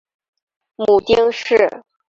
[0.77, 1.79] 母丁氏。